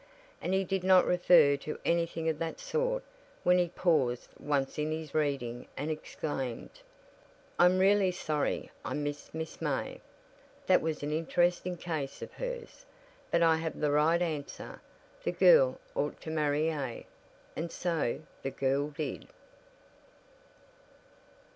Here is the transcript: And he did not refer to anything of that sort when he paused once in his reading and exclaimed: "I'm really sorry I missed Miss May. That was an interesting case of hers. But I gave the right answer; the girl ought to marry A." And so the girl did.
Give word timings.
And 0.41 0.51
he 0.55 0.63
did 0.63 0.83
not 0.83 1.05
refer 1.05 1.55
to 1.57 1.77
anything 1.85 2.27
of 2.27 2.39
that 2.39 2.59
sort 2.59 3.03
when 3.43 3.59
he 3.59 3.67
paused 3.69 4.29
once 4.39 4.79
in 4.79 4.89
his 4.91 5.13
reading 5.13 5.67
and 5.77 5.91
exclaimed: 5.91 6.71
"I'm 7.59 7.77
really 7.77 8.09
sorry 8.09 8.71
I 8.83 8.95
missed 8.95 9.35
Miss 9.35 9.61
May. 9.61 10.01
That 10.65 10.81
was 10.81 11.03
an 11.03 11.11
interesting 11.11 11.77
case 11.77 12.23
of 12.23 12.33
hers. 12.33 12.83
But 13.29 13.43
I 13.43 13.59
gave 13.61 13.79
the 13.79 13.91
right 13.91 14.23
answer; 14.23 14.81
the 15.21 15.33
girl 15.33 15.79
ought 15.93 16.19
to 16.21 16.31
marry 16.31 16.69
A." 16.71 17.05
And 17.55 17.71
so 17.71 18.21
the 18.41 18.49
girl 18.49 18.87
did. 18.89 19.27